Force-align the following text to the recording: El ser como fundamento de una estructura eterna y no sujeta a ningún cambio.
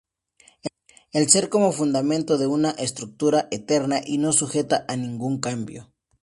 El 1.13 1.29
ser 1.29 1.47
como 1.49 1.71
fundamento 1.71 2.39
de 2.39 2.47
una 2.47 2.71
estructura 2.71 3.47
eterna 3.51 4.01
y 4.03 4.17
no 4.17 4.33
sujeta 4.33 4.83
a 4.87 4.95
ningún 4.95 5.39
cambio. 5.39 5.91